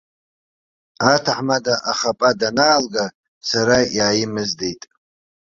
Аҭаҳмада 1.13 1.75
ахапа 1.91 2.29
данаалга, 2.39 3.05
сара 3.49 3.77
иааимыздеит. 3.97 4.81